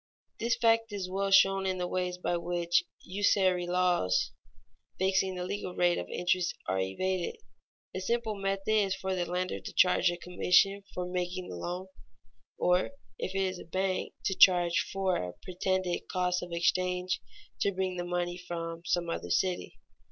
_This 0.39 0.55
fact 0.57 0.91
is 0.91 1.07
well 1.11 1.29
shown 1.29 1.67
in 1.67 1.77
the 1.77 1.87
ways 1.87 2.17
by 2.17 2.35
which 2.35 2.83
usury 3.03 3.67
laws 3.67 4.31
fixing 4.97 5.35
the 5.35 5.43
legal 5.43 5.75
rate 5.75 5.99
of 5.99 6.09
interest 6.09 6.55
are 6.67 6.79
evaded. 6.79 7.39
A 7.93 7.99
simple 8.01 8.33
method 8.33 8.71
is 8.71 8.95
for 8.95 9.13
the 9.13 9.27
lender 9.31 9.59
to 9.59 9.73
charge 9.73 10.09
a 10.09 10.17
commission 10.17 10.81
for 10.95 11.05
making 11.05 11.49
the 11.49 11.55
loan, 11.55 11.85
or, 12.57 12.93
if 13.19 13.35
it 13.35 13.43
is 13.43 13.59
a 13.59 13.63
bank, 13.63 14.13
to 14.25 14.33
charge 14.33 14.79
for 14.91 15.17
a 15.17 15.33
pretended 15.43 16.07
cost 16.11 16.41
of 16.41 16.51
exchange 16.51 17.21
to 17.59 17.71
bring 17.71 17.97
the 17.97 18.03
money 18.03 18.37
from 18.39 18.81
some 18.85 19.07
other 19.07 19.29
city. 19.29 19.77